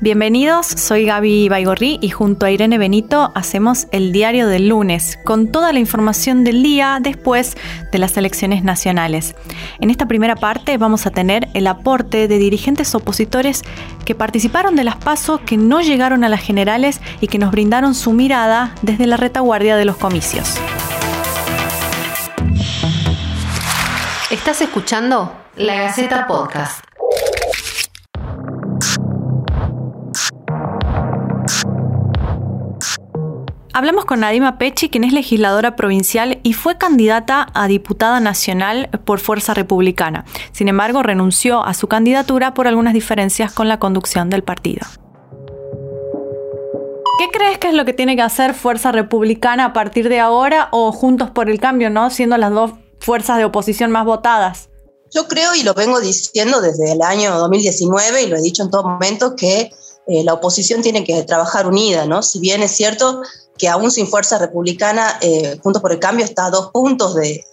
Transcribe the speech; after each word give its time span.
Bienvenidos, 0.00 0.66
soy 0.66 1.06
Gaby 1.06 1.48
Baigorri 1.48 1.98
y 2.00 2.10
junto 2.10 2.46
a 2.46 2.52
Irene 2.52 2.78
Benito 2.78 3.32
hacemos 3.34 3.88
el 3.90 4.12
diario 4.12 4.46
del 4.46 4.68
lunes 4.68 5.18
con 5.24 5.50
toda 5.50 5.72
la 5.72 5.80
información 5.80 6.44
del 6.44 6.62
día 6.62 6.98
después 7.00 7.56
de 7.90 7.98
las 7.98 8.16
elecciones 8.16 8.62
nacionales. 8.62 9.34
En 9.80 9.90
esta 9.90 10.06
primera 10.06 10.36
parte 10.36 10.78
vamos 10.78 11.06
a 11.06 11.10
tener 11.10 11.48
el 11.52 11.66
aporte 11.66 12.28
de 12.28 12.38
dirigentes 12.38 12.94
opositores 12.94 13.62
que 14.04 14.14
participaron 14.14 14.76
de 14.76 14.84
las 14.84 14.96
pasos 14.96 15.40
que 15.40 15.56
no 15.56 15.80
llegaron 15.80 16.22
a 16.22 16.28
las 16.28 16.42
generales 16.42 17.00
y 17.20 17.26
que 17.26 17.38
nos 17.38 17.50
brindaron 17.50 17.96
su 17.96 18.12
mirada 18.12 18.72
desde 18.82 19.08
la 19.08 19.16
retaguardia 19.16 19.76
de 19.76 19.84
los 19.84 19.96
comicios. 19.96 20.60
Estás 24.32 24.62
escuchando 24.62 25.30
La 25.56 25.74
Gaceta 25.74 26.26
Podcast. 26.26 26.82
Hablamos 33.74 34.06
con 34.06 34.20
Nadima 34.20 34.56
Pechi, 34.56 34.88
quien 34.88 35.04
es 35.04 35.12
legisladora 35.12 35.76
provincial 35.76 36.40
y 36.44 36.54
fue 36.54 36.78
candidata 36.78 37.48
a 37.52 37.68
diputada 37.68 38.20
nacional 38.20 38.88
por 39.04 39.20
Fuerza 39.20 39.52
Republicana. 39.52 40.24
Sin 40.52 40.68
embargo, 40.68 41.02
renunció 41.02 41.62
a 41.62 41.74
su 41.74 41.88
candidatura 41.88 42.54
por 42.54 42.66
algunas 42.66 42.94
diferencias 42.94 43.52
con 43.52 43.68
la 43.68 43.78
conducción 43.78 44.30
del 44.30 44.42
partido. 44.42 44.86
¿Qué 47.18 47.28
crees 47.30 47.58
que 47.58 47.68
es 47.68 47.74
lo 47.74 47.84
que 47.84 47.92
tiene 47.92 48.16
que 48.16 48.22
hacer 48.22 48.54
Fuerza 48.54 48.92
Republicana 48.92 49.66
a 49.66 49.72
partir 49.74 50.08
de 50.08 50.20
ahora 50.20 50.68
o 50.70 50.90
Juntos 50.90 51.28
por 51.28 51.50
el 51.50 51.60
Cambio, 51.60 51.90
no? 51.90 52.08
Siendo 52.08 52.38
las 52.38 52.50
dos 52.50 52.72
fuerzas 53.02 53.38
de 53.38 53.44
oposición 53.44 53.90
más 53.90 54.04
votadas. 54.04 54.68
Yo 55.10 55.28
creo, 55.28 55.54
y 55.54 55.62
lo 55.62 55.74
vengo 55.74 56.00
diciendo 56.00 56.60
desde 56.60 56.92
el 56.92 57.02
año 57.02 57.36
2019, 57.38 58.22
y 58.22 58.26
lo 58.28 58.36
he 58.36 58.42
dicho 58.42 58.62
en 58.62 58.70
todo 58.70 58.82
momento, 58.84 59.36
que 59.36 59.70
eh, 60.06 60.24
la 60.24 60.34
oposición 60.34 60.82
tiene 60.82 61.04
que 61.04 61.22
trabajar 61.24 61.66
unida, 61.66 62.06
¿no? 62.06 62.22
Si 62.22 62.40
bien 62.40 62.62
es 62.62 62.72
cierto 62.72 63.22
que 63.58 63.68
aún 63.68 63.90
sin 63.90 64.08
fuerza 64.08 64.38
republicana, 64.38 65.18
eh, 65.20 65.58
Juntos 65.62 65.82
por 65.82 65.92
el 65.92 65.98
Cambio 65.98 66.24
está 66.24 66.46
a 66.46 66.50
dos 66.50 66.70
puntos 66.72 67.14
de, 67.14 67.44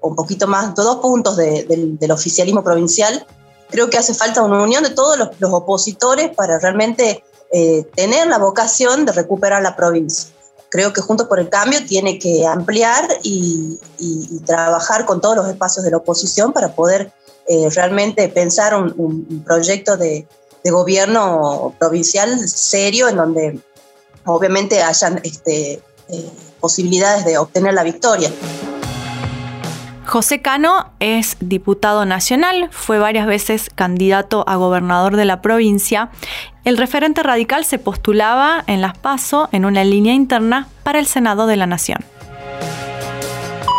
un 0.00 0.16
poquito 0.16 0.46
más, 0.48 0.74
dos 0.74 0.96
puntos 0.96 1.36
del 1.36 2.10
oficialismo 2.10 2.62
provincial. 2.62 3.24
Creo 3.70 3.88
que 3.88 3.96
hace 3.96 4.12
falta 4.12 4.42
una 4.42 4.62
unión 4.62 4.82
de 4.82 4.90
todos 4.90 5.18
los, 5.18 5.52
opositores 5.52 6.34
para 6.34 6.58
realmente 6.58 7.24
eh, 7.52 7.84
tener 7.94 8.26
la 8.26 8.38
vocación 8.38 9.06
de 9.06 9.12
recuperar 9.12 9.62
la 9.62 9.76
provincia. 9.76 10.33
Creo 10.74 10.92
que 10.92 11.00
Juntos 11.00 11.28
por 11.28 11.38
el 11.38 11.48
Cambio 11.48 11.86
tiene 11.86 12.18
que 12.18 12.44
ampliar 12.44 13.06
y, 13.22 13.78
trabajar 14.44 15.06
con 15.06 15.20
todos 15.20 15.36
los 15.36 15.46
espacios 15.46 15.84
de 15.84 15.92
la 15.92 15.98
oposición 15.98 16.52
para 16.52 16.74
poder 16.74 17.12
eh, 17.46 17.70
realmente 17.70 18.28
pensar 18.28 18.74
un, 18.74 19.44
proyecto 19.46 19.96
de, 19.96 20.26
gobierno 20.64 21.76
provincial 21.78 22.48
serio 22.48 23.08
en 23.08 23.16
donde 23.16 23.60
obviamente 24.24 24.82
hayan 24.82 25.20
este, 25.22 25.80
eh, 26.08 26.30
posibilidades 26.58 27.24
de 27.24 27.38
obtener 27.38 27.72
la 27.72 27.84
victoria. 27.84 28.32
José 30.14 30.40
Cano 30.40 30.92
es 31.00 31.36
diputado 31.40 32.06
nacional, 32.06 32.68
fue 32.70 33.00
varias 33.00 33.26
veces 33.26 33.68
candidato 33.68 34.44
a 34.46 34.54
gobernador 34.54 35.16
de 35.16 35.24
la 35.24 35.42
provincia. 35.42 36.08
El 36.64 36.76
referente 36.76 37.24
radical 37.24 37.64
se 37.64 37.80
postulaba 37.80 38.62
en 38.68 38.80
las 38.80 38.96
PASO 38.96 39.48
en 39.50 39.64
una 39.64 39.82
línea 39.82 40.14
interna 40.14 40.68
para 40.84 41.00
el 41.00 41.06
Senado 41.06 41.48
de 41.48 41.56
la 41.56 41.66
Nación. 41.66 41.98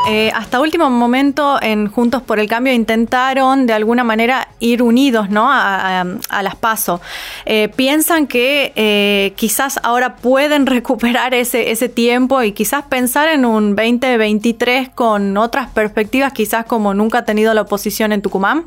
Eh, 0.08 0.31
hasta 0.36 0.59
último 0.59 0.88
momento 0.92 1.58
en 1.61 1.88
Juntos 1.88 2.22
por 2.22 2.39
el 2.39 2.48
Cambio 2.48 2.72
intentaron 2.72 3.66
de 3.66 3.73
alguna 3.73 4.03
manera 4.03 4.50
ir 4.59 4.84
unidos 4.84 5.31
¿no? 5.31 5.48
a, 5.50 6.06
las 6.44 6.56
PASO. 6.56 7.02
Eh, 7.45 7.70
¿Piensan 7.75 8.28
que 8.28 8.72
eh, 8.76 9.33
quizás 9.36 9.80
ahora 9.81 10.16
pueden 10.17 10.66
recuperar 10.67 11.33
ese, 11.33 11.71
ese 11.71 11.89
tiempo 11.89 12.43
y 12.43 12.52
quizás 12.52 12.86
pensar 12.86 13.30
en 13.30 13.45
un 13.45 13.76
2023 13.76 14.89
con 14.89 15.38
otras 15.38 15.71
perspectivas, 15.71 16.33
quizás 16.33 16.66
como 16.66 16.93
nunca 16.93 17.20
ha 17.20 17.26
tenido 17.26 17.54
la 17.55 17.61
oposición 17.61 18.11
en 18.11 18.22
Tucumán? 18.22 18.66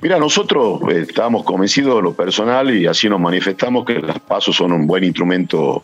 Mira, 0.00 0.16
nosotros 0.20 0.80
estábamos 0.90 1.42
convencidos 1.42 1.96
de 1.96 2.02
lo 2.02 2.14
personal 2.14 2.70
y 2.72 2.86
así 2.86 3.08
nos 3.08 3.20
manifestamos 3.20 3.84
que 3.84 3.94
las 3.98 4.20
PASO 4.20 4.52
son 4.52 4.72
un 4.72 4.86
buen 4.86 5.02
instrumento 5.02 5.82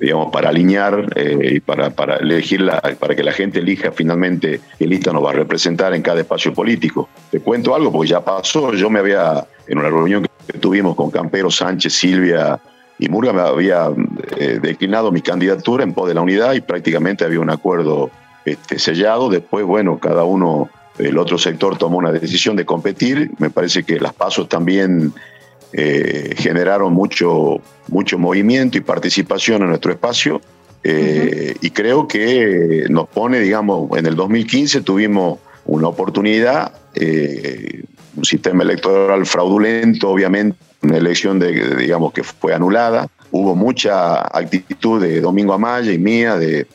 digamos, 0.00 0.30
para 0.32 0.50
alinear 0.50 1.06
eh, 1.16 1.54
y 1.54 1.60
para, 1.60 1.90
para 1.90 2.16
elegir 2.16 2.60
la, 2.60 2.80
para 2.80 3.14
que 3.14 3.22
la 3.22 3.32
gente 3.32 3.58
elija 3.58 3.92
finalmente 3.92 4.60
qué 4.78 4.86
lista 4.86 5.12
nos 5.12 5.24
va 5.24 5.30
a 5.30 5.34
representar 5.34 5.94
en 5.94 6.02
cada 6.02 6.20
espacio 6.20 6.52
político. 6.52 7.08
Te 7.30 7.40
cuento 7.40 7.74
algo, 7.74 7.90
porque 7.92 8.10
ya 8.10 8.24
pasó, 8.24 8.72
yo 8.72 8.90
me 8.90 9.00
había, 9.00 9.46
en 9.66 9.78
una 9.78 9.88
reunión 9.88 10.26
que 10.46 10.58
tuvimos 10.58 10.94
con 10.94 11.10
Campero, 11.10 11.50
Sánchez, 11.50 11.92
Silvia 11.92 12.60
y 12.98 13.08
Murga, 13.08 13.32
me 13.32 13.40
había 13.40 13.88
eh, 14.38 14.58
declinado 14.62 15.10
mi 15.10 15.20
candidatura 15.20 15.82
en 15.82 15.92
pos 15.92 16.08
de 16.08 16.14
la 16.14 16.20
unidad 16.20 16.54
y 16.54 16.60
prácticamente 16.60 17.24
había 17.24 17.40
un 17.40 17.50
acuerdo 17.50 18.10
este, 18.44 18.78
sellado. 18.78 19.28
Después, 19.28 19.64
bueno, 19.64 19.98
cada 19.98 20.24
uno, 20.24 20.68
el 20.98 21.18
otro 21.18 21.38
sector 21.38 21.76
tomó 21.76 21.98
una 21.98 22.12
decisión 22.12 22.54
de 22.54 22.64
competir. 22.64 23.32
Me 23.38 23.50
parece 23.50 23.82
que 23.82 23.98
las 23.98 24.12
pasos 24.12 24.48
también 24.48 25.12
eh, 25.76 26.34
generaron 26.36 26.92
mucho, 26.92 27.56
mucho 27.88 28.16
movimiento 28.16 28.78
y 28.78 28.80
participación 28.80 29.62
en 29.62 29.70
nuestro 29.70 29.90
espacio. 29.90 30.40
Eh, 30.84 31.56
y 31.60 31.70
creo 31.70 32.06
que 32.06 32.86
nos 32.90 33.08
pone, 33.08 33.40
digamos, 33.40 33.90
en 33.98 34.06
el 34.06 34.14
2015 34.14 34.82
tuvimos 34.82 35.40
una 35.64 35.88
oportunidad, 35.88 36.72
eh, 36.94 37.82
un 38.14 38.24
sistema 38.24 38.62
electoral 38.62 39.26
fraudulento, 39.26 40.10
obviamente, 40.10 40.56
una 40.82 40.96
elección 40.96 41.40
de, 41.40 41.76
digamos 41.76 42.12
que 42.12 42.22
fue 42.22 42.54
anulada. 42.54 43.08
Hubo 43.32 43.56
mucha 43.56 44.20
actitud 44.20 45.02
de 45.02 45.20
Domingo 45.20 45.54
Amaya 45.54 45.90
y 45.90 45.98
mía 45.98 46.36
de, 46.36 46.68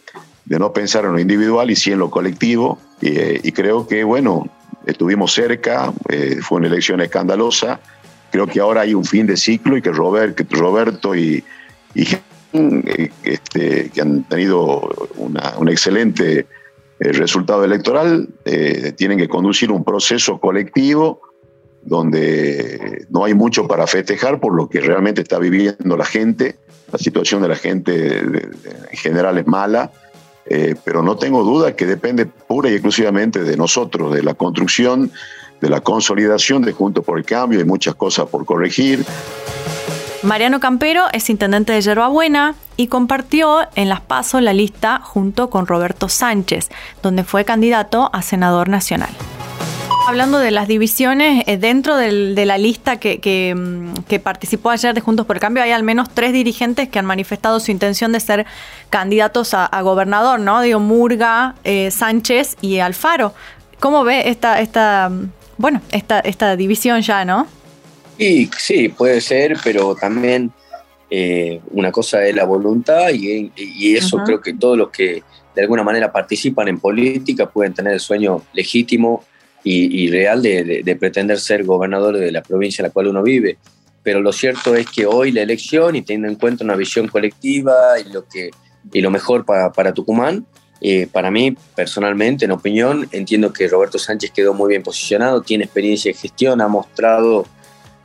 de 0.43 0.59
no 0.59 0.73
pensar 0.73 1.05
en 1.05 1.13
lo 1.13 1.19
individual 1.19 1.71
y 1.71 1.77
sí 1.77 1.93
en 1.93 1.99
lo 1.99 2.09
colectivo. 2.09 2.77
y 2.99 3.49
creo 3.53 3.87
que, 3.87 4.03
bueno, 4.03 4.49
estuvimos 4.85 5.31
cerca, 5.31 5.93
fue 6.41 6.57
una 6.57 6.67
elección 6.67 6.99
escandalosa, 6.99 7.79
creo 8.31 8.47
que 8.47 8.59
ahora 8.59 8.81
hay 8.81 8.93
un 8.93 9.05
fin 9.05 9.27
de 9.27 9.37
ciclo 9.37 9.77
y 9.77 9.81
que 9.81 9.91
Roberto 9.91 11.15
y, 11.15 11.43
este, 13.23 13.89
que 13.89 14.01
han 14.01 14.23
tenido 14.23 14.89
un 15.17 15.69
excelente 15.69 16.47
eh, 17.01 17.13
resultado 17.13 17.63
electoral, 17.63 18.27
eh, 18.43 18.91
tienen 18.97 19.17
que 19.17 19.29
conducir 19.29 19.71
un 19.71 19.85
proceso 19.85 20.37
colectivo 20.37 21.21
donde 21.81 23.05
no 23.09 23.23
hay 23.23 23.33
mucho 23.33 23.69
para 23.69 23.87
festejar 23.87 24.41
por 24.41 24.53
lo 24.53 24.67
que 24.67 24.81
realmente 24.81 25.21
está 25.21 25.39
viviendo 25.39 25.95
la 25.95 26.03
gente. 26.03 26.57
La 26.91 26.99
situación 26.99 27.41
de 27.41 27.47
la 27.47 27.55
gente 27.55 28.19
en 28.19 28.97
general 28.97 29.37
es 29.37 29.47
mala, 29.47 29.91
eh, 30.45 30.75
pero 30.83 31.01
no 31.01 31.15
tengo 31.15 31.45
duda 31.45 31.73
que 31.73 31.85
depende 31.85 32.25
pura 32.25 32.69
y 32.69 32.73
exclusivamente 32.73 33.45
de 33.45 33.55
nosotros, 33.55 34.13
de 34.13 34.21
la 34.21 34.33
construcción 34.33 35.09
de 35.61 35.69
la 35.69 35.81
consolidación 35.81 36.61
de 36.61 36.73
Juntos 36.73 37.03
por 37.03 37.17
el 37.17 37.25
Cambio, 37.25 37.59
hay 37.59 37.65
muchas 37.65 37.95
cosas 37.95 38.27
por 38.27 38.45
corregir. 38.45 39.05
Mariano 40.21 40.59
Campero 40.59 41.05
es 41.13 41.29
intendente 41.29 41.71
de 41.71 41.81
Yerbabuena 41.81 42.55
y 42.75 42.87
compartió 42.87 43.59
en 43.75 43.87
Las 43.87 44.01
Pasos 44.01 44.41
la 44.41 44.51
lista 44.51 44.99
junto 45.01 45.49
con 45.49 45.65
Roberto 45.65 46.09
Sánchez, 46.09 46.69
donde 47.01 47.23
fue 47.23 47.45
candidato 47.45 48.09
a 48.11 48.21
senador 48.21 48.67
nacional. 48.67 49.09
Hablando 50.07 50.39
de 50.39 50.51
las 50.51 50.67
divisiones, 50.67 51.43
eh, 51.45 51.57
dentro 51.57 51.95
de 51.95 52.45
la 52.45 52.57
lista 52.57 52.95
mm, 52.95 52.97
que, 52.99 54.21
participó 54.21 54.71
ayer 54.71 54.93
de 54.93 55.01
Juntos 55.01 55.25
por 55.25 55.37
el 55.37 55.39
Cambio, 55.39 55.63
hay 55.63 55.71
al 55.71 55.83
menos 55.83 56.09
tres 56.09 56.33
dirigentes 56.33 56.89
que 56.89 56.99
han 56.99 57.05
manifestado 57.05 57.59
su 57.59 57.71
intención 57.71 58.11
de 58.11 58.19
ser 58.19 58.45
candidatos 58.89 59.53
a, 59.53 59.81
gobernador, 59.81 60.39
¿no? 60.39 60.61
Digo, 60.61 60.79
Murga, 60.79 61.55
eh, 61.63 61.91
Sánchez 61.91 62.57
y 62.59 62.79
Alfaro. 62.79 63.33
¿Cómo 63.79 64.03
ve 64.03 64.29
esta, 64.29 64.59
esta 64.59 65.09
mm, 65.09 65.29
bueno, 65.59 65.81
esta, 65.91 66.21
esta 66.21 66.55
división 66.55 67.01
ya, 67.01 67.25
¿no? 67.25 67.45
Sí, 68.17 68.49
sí, 68.57 68.87
puede 68.87 69.19
ser, 69.19 69.57
pero 69.61 69.93
también 69.93 70.51
eh, 71.09 71.59
una 71.71 71.91
cosa 71.91 72.25
es 72.25 72.33
la 72.33 72.45
voluntad 72.45 73.09
y, 73.11 73.51
eso 73.93 74.19
creo 74.25 74.39
que 74.39 74.53
todos 74.53 74.77
los 74.77 74.89
que 74.89 75.21
de 75.53 75.61
alguna 75.61 75.83
manera 75.83 76.13
participan 76.13 76.69
en 76.69 76.79
política 76.79 77.49
pueden 77.49 77.73
tener 77.73 77.91
el 77.91 77.99
sueño 77.99 78.41
legítimo 78.53 79.25
y, 79.61 80.09
real 80.09 80.41
de, 80.41 80.97
pretender 80.97 81.37
ser 81.37 81.65
gobernador 81.65 82.17
de 82.17 82.31
la 82.31 82.41
provincia 82.41 82.81
en 82.81 82.87
la 82.87 82.93
cual 82.93 83.07
uno 83.07 83.21
vive. 83.21 83.57
Pero 84.01 84.21
lo 84.21 84.31
cierto 84.31 84.75
es 84.75 84.87
que 84.89 85.05
hoy 85.05 85.33
la 85.33 85.41
elección, 85.41 85.97
y 85.97 86.03
teniendo 86.03 86.29
en 86.29 86.35
cuenta 86.35 86.63
una 86.63 86.77
visión 86.77 87.09
colectiva 87.09 87.99
y 87.99 88.13
lo, 88.13 88.25
que, 88.25 88.51
y 88.93 89.01
lo 89.01 89.11
mejor 89.11 89.43
para, 89.45 89.73
para 89.73 89.93
Tucumán, 89.93 90.45
eh, 90.81 91.07
para 91.11 91.29
mí, 91.29 91.55
personalmente, 91.75 92.45
en 92.45 92.51
opinión, 92.51 93.07
entiendo 93.11 93.51
que 93.51 93.67
Roberto 93.67 93.99
Sánchez 93.99 94.31
quedó 94.31 94.53
muy 94.53 94.69
bien 94.69 94.83
posicionado, 94.83 95.41
tiene 95.41 95.65
experiencia 95.65 96.11
de 96.11 96.17
gestión, 96.17 96.61
ha 96.61 96.67
mostrado 96.67 97.45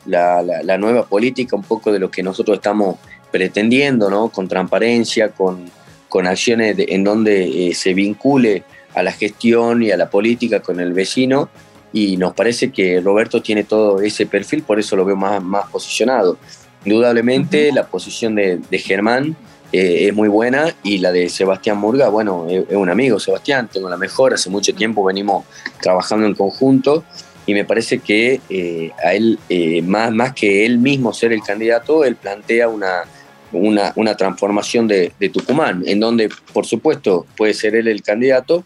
la, 0.07 0.77
nueva 0.79 1.07
política, 1.07 1.57
un 1.57 1.63
poco 1.63 1.93
de 1.93 1.99
lo 1.99 2.11
que 2.11 2.23
nosotros 2.23 2.57
estamos 2.57 2.97
pretendiendo, 3.31 4.11
¿no? 4.11 4.29
con 4.29 4.49
transparencia, 4.49 5.31
con, 5.31 5.71
con 6.09 6.27
acciones 6.27 6.77
en 6.79 7.05
donde 7.05 7.69
eh, 7.69 7.75
se 7.75 7.95
vincule 7.95 8.65
a 8.95 9.03
la 9.03 9.13
gestión 9.13 9.83
y 9.83 9.91
a 9.91 9.97
la 9.97 10.11
política 10.11 10.61
con 10.61 10.81
el 10.81 10.93
vecino. 10.93 11.49
y 11.93 12.17
nos 12.17 12.35
parece 12.35 12.73
que 12.73 13.01
Roberto 13.01 13.41
tiene 13.41 13.63
todo 13.65 14.01
ese 14.01 14.27
perfil, 14.27 14.63
por 14.63 14.81
eso 14.81 14.97
lo 14.97 15.05
veo 15.05 15.17
más, 15.17 15.43
más 15.43 15.69
posicionado. 15.71 16.39
Indudablemente 16.85 17.73
la 17.73 17.87
posición 17.87 18.35
de, 18.35 18.61
Germán 18.79 19.37
eh, 19.77 20.07
es 20.07 20.15
muy 20.15 20.29
buena. 20.29 20.73
Y 20.85 20.99
la 20.99 21.11
de 21.11 21.29
Sebastián 21.29 21.79
Murga, 21.79 22.09
bueno, 22.09 22.47
es, 22.49 22.65
un 22.71 22.89
amigo 22.89 23.19
Sebastián, 23.19 23.69
tengo 23.73 23.89
la 23.89 23.97
mejor, 23.97 24.33
hace 24.33 24.49
mucho 24.49 24.73
tiempo 24.73 25.03
venimos 25.03 25.45
trabajando 25.83 26.29
en 26.29 26.35
conjunto. 26.35 27.03
Y 27.45 27.55
me 27.55 27.65
parece 27.65 27.99
que 27.99 28.41
eh, 28.49 28.93
a 29.05 29.15
él, 29.15 29.37
eh, 29.49 29.83
más, 29.83 30.13
más 30.13 30.33
que 30.33 30.65
él 30.65 30.79
mismo 30.79 31.13
ser 31.13 31.33
el 31.33 31.43
candidato, 31.43 32.05
él 32.05 32.15
plantea 32.15 32.69
una, 32.69 33.03
una, 33.51 34.17
transformación 34.17 34.87
de, 34.87 35.13
Tucumán, 35.33 35.83
en 35.87 35.99
donde 35.99 36.31
por 36.53 36.67
supuesto 36.67 37.27
puede 37.37 37.53
ser 37.53 37.75
él 37.75 37.89
el 37.89 38.01
candidato, 38.01 38.63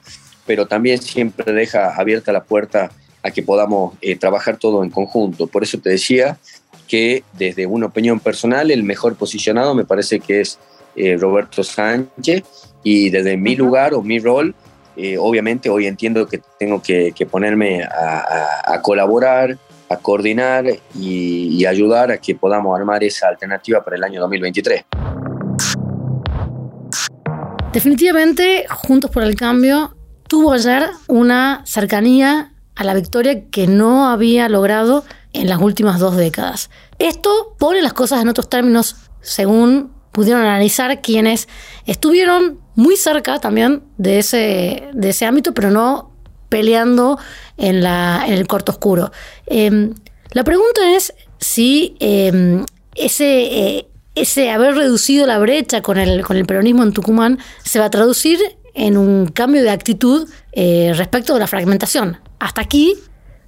pero 0.47 0.67
también 0.67 1.01
siempre 1.01 1.55
deja 1.55 1.95
abierta 1.97 2.33
la 2.33 2.45
puerta 2.45 2.91
a 3.23 3.31
que 3.31 3.43
podamos 3.43 3.95
trabajar 4.21 4.59
todo 4.59 4.85
en 4.85 4.91
conjunto. 4.91 5.47
Por 5.47 5.63
eso 5.63 5.79
te 5.79 5.91
decía 5.91 6.39
que 6.87 7.25
desde 7.33 7.67
una 7.67 7.87
opinión 7.87 8.21
personal 8.21 8.71
el 8.71 8.83
mejor 8.83 9.17
posicionado 9.17 9.75
me 9.75 9.85
parece 9.85 10.21
que 10.21 10.43
es 10.43 10.59
eh, 10.97 11.17
Roberto 11.17 11.63
Sánchez 11.63 12.43
y 12.83 13.11
desde 13.11 13.37
mi 13.37 13.57
lugar 13.57 13.95
o 13.95 14.03
mi 14.03 14.19
rol, 14.19 14.55
eh, 14.97 15.17
obviamente 15.17 15.69
hoy 15.71 15.87
entiendo 15.87 16.27
que 16.27 16.41
tengo 16.59 16.83
que, 16.83 17.13
ponerme 17.31 17.83
a, 17.85 18.81
colaborar, 18.83 19.57
a 19.89 19.97
coordinar 19.97 20.65
y, 20.99 21.65
ayudar 21.67 22.11
a 22.11 22.19
que 22.19 22.35
podamos 22.35 22.77
armar 22.77 23.05
esa 23.05 23.29
alternativa 23.29 23.85
para 23.85 23.97
el 23.97 24.05
año 24.05 24.21
2023. 24.21 24.85
Definitivamente, 27.73 28.67
Juntos 28.69 29.11
por 29.11 29.23
el 29.23 29.37
Cambio 29.37 29.95
tuvo 30.27 30.53
ayer 30.53 30.89
una 31.07 31.63
cercanía 31.65 32.53
a 32.75 32.85
la 32.85 32.95
victoria 32.95 33.49
que 33.51 33.67
no 33.67 34.09
había 34.09 34.49
logrado 34.49 35.05
en 35.33 35.49
las 35.49 35.61
últimas 35.61 36.01
dos 36.01 36.17
décadas. 36.17 36.71
Esto 36.99 37.55
pone 37.59 37.83
las 37.83 37.93
cosas 37.93 38.23
en 38.23 38.29
otros 38.29 38.49
términos 38.49 38.97
según 39.21 39.93
pudieron 40.19 40.43
analizar 40.43 41.01
quienes 41.01 41.47
estuvieron 41.87 42.59
muy 42.75 42.97
cerca 42.97 43.39
también 43.39 43.85
de 43.99 44.19
ese, 44.19 44.89
de 44.93 45.11
ese 45.11 45.27
ámbito, 45.27 45.55
pero 45.55 45.71
no 45.71 46.11
peleando 46.49 47.21
en, 47.57 47.85
la, 47.85 48.25
en 48.27 48.33
el 48.33 48.49
corto 48.49 48.73
oscuro. 48.73 49.13
Em, 49.47 49.95
la 50.33 50.43
pregunta 50.43 50.91
es 50.97 51.15
si 51.39 51.95
em, 52.01 52.67
ese, 52.97 53.77
eh, 53.77 53.89
ese 54.17 54.51
haber 54.51 54.75
reducido 54.75 55.25
la 55.25 55.39
brecha 55.39 55.83
con 55.83 55.99
el, 55.99 56.25
con 56.25 56.37
el 56.37 56.47
peronismo 56.47 56.83
en 56.83 56.93
Tucumán 56.93 57.39
se 57.63 57.79
va 57.79 57.85
a 57.85 57.91
traducir 57.91 58.41
en 58.75 58.97
un 58.97 59.29
cambio 59.29 59.63
de 59.63 59.71
actitud 59.71 60.29
eh, 60.51 60.95
respecto 60.97 61.35
de 61.35 61.39
la 61.39 61.47
fragmentación. 61.47 62.19
Hasta 62.41 62.61
aquí 62.61 62.97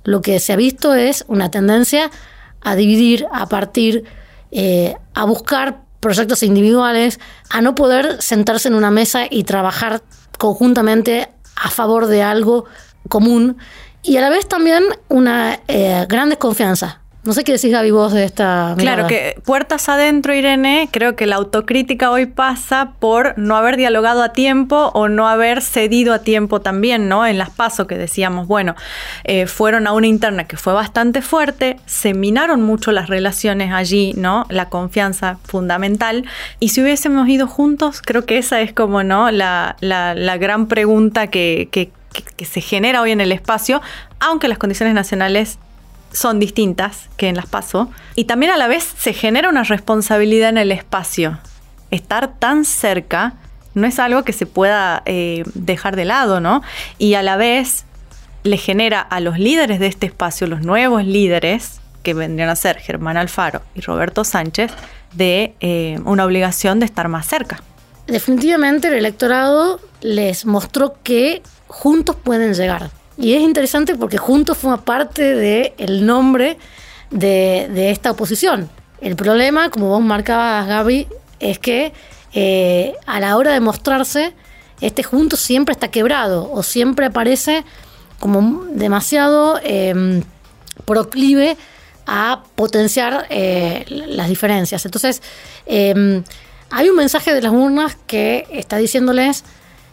lo 0.05 0.23
que 0.23 0.39
se 0.39 0.53
ha 0.53 0.57
visto 0.57 0.95
es 0.95 1.25
una 1.27 1.51
tendencia 1.51 2.13
a 2.61 2.77
dividir, 2.77 3.27
a 3.33 3.49
partir, 3.49 4.05
eh, 4.53 4.95
a 5.15 5.25
buscar 5.25 5.90
proyectos 6.01 6.43
individuales, 6.43 7.21
a 7.51 7.61
no 7.61 7.75
poder 7.75 8.21
sentarse 8.23 8.69
en 8.69 8.75
una 8.75 8.91
mesa 8.91 9.27
y 9.31 9.45
trabajar 9.45 10.03
conjuntamente 10.39 11.29
a 11.57 11.71
favor 11.71 12.07
de 12.07 12.23
algo 12.23 12.65
común 13.09 13.59
y 14.03 14.17
a 14.17 14.23
la 14.23 14.31
vez 14.31 14.49
también 14.49 14.85
una 15.09 15.61
eh, 15.69 16.07
gran 16.09 16.31
desconfianza 16.31 17.00
no 17.23 17.35
sé 17.35 17.45
qué 17.45 17.53
decís, 17.53 17.71
Gaby, 17.71 17.91
vos 17.91 18.15
de 18.15 18.25
esta. 18.25 18.75
Claro, 18.79 19.07
que 19.07 19.39
puertas 19.45 19.91
adentro, 19.91 20.33
Irene, 20.33 20.89
creo 20.91 21.17
que 21.17 21.27
la 21.27 21.37
autocrítica 21.37 22.11
hoy 22.11 22.25
pasa 22.25 22.93
por 22.99 23.37
no 23.37 23.57
haber 23.57 23.77
dialogado 23.77 24.23
a 24.23 24.33
tiempo 24.33 24.91
o 24.95 25.09
no 25.11 25.29
haber 25.29 25.61
cedido 25.61 26.15
a 26.15 26.21
tiempo 26.21 26.63
también, 26.63 27.11
¿no? 27.11 27.27
En 27.27 27.37
las 27.37 27.51
pasos 27.51 27.87
que 27.87 27.99
decíamos, 27.99 28.47
bueno, 28.47 28.75
eh, 29.25 29.47
fueron 29.47 29.87
a 29.87 29.93
una 29.93 30.07
interna 30.07 30.45
que 30.45 30.57
fue 30.57 30.73
bastante 30.73 31.21
fuerte, 31.21 31.79
se 31.85 32.15
minaron 32.15 32.63
mucho 32.63 32.91
las 32.91 33.11
relaciones 33.11 33.71
allí, 33.71 34.15
¿no? 34.17 34.47
La 34.49 34.71
confianza 34.71 35.37
fundamental. 35.45 36.25
Y 36.59 36.71
si 36.71 36.81
hubiésemos 36.81 37.29
ido 37.29 37.47
juntos, 37.47 38.01
creo 38.01 38.25
que 38.25 38.39
esa 38.39 38.63
es 38.63 38.73
como, 38.73 39.03
¿no? 39.03 39.31
La, 39.31 39.77
la, 39.81 40.39
gran 40.39 40.69
pregunta 40.69 41.27
que, 41.27 41.69
que 41.71 41.91
se 42.47 42.63
genera 42.63 43.03
hoy 43.03 43.11
en 43.11 43.21
el 43.21 43.31
espacio, 43.31 43.83
aunque 44.21 44.49
las 44.49 44.57
condiciones 44.57 44.95
nacionales 44.95 45.59
son 46.13 46.39
distintas 46.39 47.09
que 47.17 47.29
en 47.29 47.37
las 47.37 47.47
PASO. 47.47 47.91
Y 48.15 48.25
también 48.25 48.53
a 48.53 48.57
la 48.57 48.69
vez 48.69 48.85
se 48.99 49.13
genera 49.13 49.49
una 49.49 49.63
responsabilidad 49.63 50.51
en 50.51 50.59
el 50.59 50.73
espacio. 50.73 51.39
Estar 51.91 52.35
tan 52.39 52.65
cerca 52.65 53.35
no 53.75 53.87
es 53.87 53.99
algo 53.99 54.25
que 54.25 54.33
se 54.33 54.47
pueda 54.47 55.03
eh, 55.07 55.45
dejar 55.55 55.97
de 55.97 56.05
lado, 56.05 56.41
¿no? 56.41 56.63
Y 56.99 57.15
a 57.15 57.23
la 57.23 57.37
vez 57.37 57.85
le 58.43 58.57
genera 58.57 59.01
a 59.01 59.21
los 59.21 59.39
líderes 59.39 59.81
de 59.81 59.87
este 59.87 60.07
espacio, 60.07 60.47
los 60.47 60.63
nuevos 60.63 61.05
líderes, 61.05 61.81
que 62.03 62.15
vendrían 62.15 62.49
a 62.49 62.57
ser 62.57 62.79
Germán 62.79 63.17
Alfaro 63.17 63.63
y 63.75 63.81
Roberto 63.83 64.25
Sánchez, 64.25 64.73
de 65.13 65.55
eh, 65.61 65.99
una 66.05 66.25
obligación 66.25 66.81
de 66.81 66.87
estar 66.87 67.09
más 67.09 67.27
cerca. 67.27 67.63
Definitivamente 68.07 68.89
el 68.89 68.95
electorado 68.95 69.81
les 70.01 70.47
mostró 70.47 70.97
que 71.03 71.43
juntos 71.67 72.17
pueden 72.17 72.55
llegar. 72.55 72.91
Y 73.21 73.35
es 73.35 73.43
interesante 73.43 73.95
porque 73.97 74.17
juntos 74.17 74.57
forma 74.57 74.83
parte 74.83 75.35
del 75.35 76.07
nombre 76.07 76.57
de, 77.11 77.91
esta 77.91 78.13
oposición. 78.13 78.71
El 79.03 79.15
problema, 79.15 79.69
como 79.69 79.89
vos 79.89 80.01
marcabas, 80.01 80.67
Gaby, 80.67 81.07
es 81.39 81.59
que 81.59 81.93
eh, 82.33 82.95
a 83.07 83.21
la 83.21 83.37
hora 83.37 83.53
de 83.53 83.61
mostrarse, 83.61 84.33
este 84.81 85.03
juntos 85.03 85.39
siempre 85.41 85.75
está 85.75 85.89
quebrado 85.89 86.51
o 86.51 86.63
siempre 86.63 87.07
aparece 87.07 87.65
como 88.19 88.65
demasiado 88.73 89.61
em, 89.63 90.23
proclive 90.87 91.59
a 92.07 92.43
potenciar 92.55 93.27
eh, 93.29 93.85
las 93.89 94.31
diferencias. 94.31 94.87
Entonces, 94.87 95.21
em, 95.67 96.25
hay 96.71 96.89
un 96.89 96.97
mensaje 96.97 97.35
de 97.35 97.43
las 97.43 97.53
urnas 97.53 97.99
que 98.07 98.47
está 98.51 98.79
diciéndoles, 98.79 99.45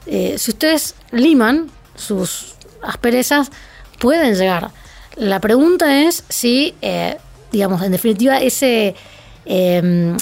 eh, 0.06 0.36
si 0.38 0.52
ustedes 0.52 0.96
liman 1.12 1.70
sus 1.96 2.57
asperezas 2.82 3.52
pueden 4.00 4.36
llegar. 4.36 4.72
La 5.16 5.40
pregunta 5.40 6.02
es 6.04 6.24
si, 6.30 6.76
eh, 6.82 7.18
digamos, 7.52 7.82
en 7.82 7.92
definitiva, 7.92 8.38
ese, 8.38 8.96
em, 9.46 10.16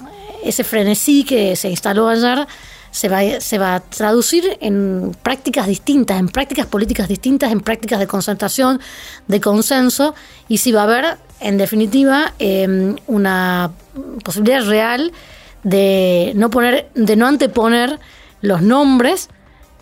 ese 0.43 0.63
frenesí 0.63 1.23
que 1.23 1.55
se 1.55 1.69
instaló 1.69 2.07
ayer 2.07 2.47
se 2.91 3.09
va, 3.09 3.19
se 3.41 3.57
va 3.57 3.75
a 3.75 3.79
traducir 3.81 4.57
en 4.61 5.11
prácticas 5.21 5.67
distintas, 5.67 6.17
en 6.17 6.29
prácticas 6.29 6.65
políticas 6.65 7.09
distintas, 7.09 7.51
en 7.51 7.59
prácticas 7.59 7.99
de 7.99 8.07
concentración, 8.07 8.79
de 9.27 9.41
consenso, 9.41 10.15
y 10.47 10.59
si 10.59 10.71
va 10.71 10.81
a 10.81 10.83
haber, 10.85 11.17
en 11.41 11.57
definitiva, 11.57 12.33
em, 12.39 12.95
una 13.07 13.71
posibilidad 14.23 14.65
real 14.65 15.11
de 15.63 16.31
no 16.35 16.49
poner, 16.49 16.89
de 16.95 17.17
no 17.17 17.27
anteponer 17.27 17.99
los 18.39 18.61
nombres 18.61 19.27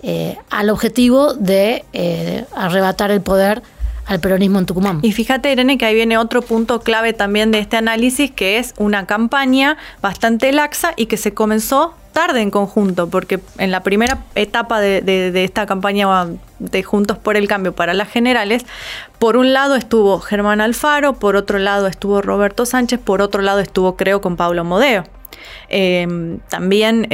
eh, 0.04 0.38
al 0.50 0.70
objetivo 0.70 1.34
de 1.34 1.86
eh, 1.94 2.46
arrebatar 2.54 3.10
el 3.10 3.22
poder 3.22 3.64
al 4.06 4.20
peronismo 4.20 4.60
en 4.60 4.66
Tucumán. 4.66 5.00
Y 5.02 5.14
fíjate, 5.14 5.50
Irene, 5.52 5.78
que 5.78 5.86
ahí 5.86 5.96
viene 5.96 6.18
otro 6.18 6.42
punto 6.42 6.82
clave 6.82 7.14
también 7.14 7.52
de 7.52 7.60
este 7.60 7.78
análisis, 7.78 8.30
que 8.32 8.58
es 8.58 8.74
una 8.78 9.06
campaña 9.06 9.78
bastante 10.02 10.52
laxa 10.52 10.92
y 10.98 11.06
que 11.06 11.16
se 11.16 11.34
comenzó 11.34 11.94
tarde 12.12 12.42
en 12.42 12.52
conjunto, 12.52 13.10
porque 13.10 13.40
en 13.58 13.72
la 13.72 13.82
primera 13.82 14.20
etapa 14.36 14.82
de, 14.82 15.32
esta 15.44 15.66
campaña 15.66 16.28
de 16.60 16.84
Juntos 16.84 17.18
por 17.18 17.38
el 17.38 17.48
Cambio 17.48 17.74
para 17.74 17.94
las 17.94 18.10
generales, 18.10 18.66
por 19.20 19.38
un 19.38 19.54
lado 19.54 19.76
estuvo 19.76 20.20
Germán 20.20 20.60
Alfaro, 20.60 21.14
por 21.14 21.38
otro 21.38 21.58
lado 21.60 21.88
estuvo 21.88 22.22
Roberto 22.22 22.66
Sánchez, 22.66 23.00
por 23.00 23.22
otro 23.22 23.42
lado 23.42 23.60
estuvo, 23.60 23.96
creo, 23.96 24.20
con 24.20 24.36
Pablo 24.36 24.66
Modeo. 24.66 25.06
Eh, 25.70 26.38
también 26.50 27.08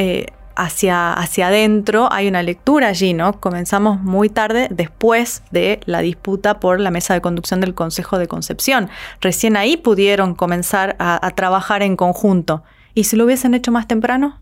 hacia, 0.60 1.14
hacia 1.14 1.48
adentro 1.48 2.12
hay 2.12 2.28
una 2.28 2.44
lectura 2.44 2.90
allí, 2.90 3.14
¿no? 3.14 3.40
Comenzamos 3.40 4.02
muy 4.02 4.30
tarde 4.30 4.68
después 4.70 5.42
de 5.52 5.80
la 5.86 6.02
disputa 6.02 6.60
por 6.60 6.80
la 6.80 6.92
mesa 6.92 7.14
de 7.14 7.22
conducción 7.22 7.62
del 7.62 7.74
Consejo 7.74 8.20
de 8.20 8.28
Concepción. 8.28 8.90
Recién 9.22 9.56
ahí 9.56 9.78
pudieron 9.78 10.36
comenzar 10.36 10.98
a, 11.00 11.30
trabajar 11.36 11.82
en 11.82 11.96
conjunto. 11.96 12.64
¿Y 12.94 13.06
si 13.06 13.16
lo 13.16 13.24
hubiesen 13.24 13.54
hecho 13.54 13.72
más 13.72 13.88
temprano? 13.88 14.42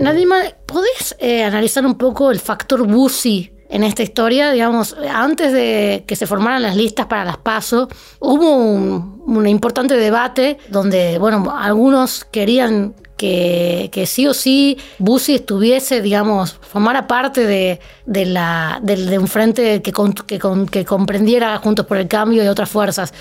Nadima, 0.00 0.36
¿podés 0.66 1.14
eh, 1.20 1.44
analizar 1.44 1.86
un 1.86 1.94
poco 1.94 2.30
el 2.32 2.40
factor 2.40 2.84
Bussi 2.86 3.52
en 3.68 3.84
esta 3.84 4.02
historia, 4.02 4.50
digamos, 4.50 4.96
antes 5.12 5.52
de 5.52 6.04
que 6.06 6.16
se 6.16 6.26
formaran 6.26 6.62
las 6.62 6.74
listas 6.74 7.06
para 7.06 7.24
las 7.24 7.36
PASO, 7.36 7.88
hubo 8.18 8.56
un, 8.56 9.22
un, 9.26 9.46
importante 9.46 9.94
debate 9.94 10.56
donde, 10.70 11.18
bueno, 11.18 11.54
algunos 11.54 12.24
querían 12.24 12.94
que, 13.18 14.04
sí 14.06 14.26
o 14.26 14.32
sí 14.32 14.78
Bussi 14.98 15.34
estuviese, 15.34 16.00
digamos, 16.00 16.54
formara 16.54 17.06
parte 17.06 17.44
de, 17.44 17.80
la, 18.06 18.78
de, 18.82 19.18
un 19.18 19.28
frente 19.28 19.82
que, 19.82 19.92
que, 19.92 20.84
comprendiera 20.84 21.58
Juntos 21.58 21.84
por 21.84 21.98
el 21.98 22.08
Cambio 22.08 22.42
y 22.42 22.46
otras 22.46 22.70
fuerzas. 22.70 23.12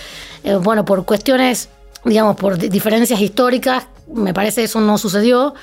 Eh, 0.44 0.56
bueno, 0.56 0.86
por 0.86 1.04
cuestiones, 1.04 1.70
digamos, 2.06 2.38
por 2.38 2.58
diferencias 2.58 3.20
históricas, 3.20 3.88
me 4.14 4.34
parece 4.34 4.64
eso 4.64 4.80
no 4.80 4.98
sucedió. 4.98 5.54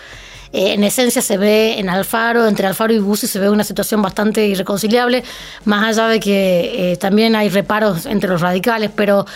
Eh, 0.54 0.74
en 0.74 0.84
esencia 0.84 1.20
se 1.20 1.36
ve 1.36 1.80
en 1.80 1.88
Alfaro, 1.88 2.46
entre 2.46 2.68
Alfaro 2.68 2.94
y 2.94 3.00
Bussi 3.00 3.26
se 3.26 3.40
ve 3.40 3.50
una 3.50 3.64
situación 3.64 4.00
bastante 4.00 4.46
irreconciliable, 4.46 5.24
más 5.64 5.82
allá 5.84 6.06
de 6.06 6.20
que 6.20 6.92
eh, 6.92 6.96
también 6.96 7.34
hay 7.34 7.48
reparos 7.48 8.06
entre 8.06 8.30
los 8.30 8.40
radicales, 8.40 8.92
pero 8.94 9.26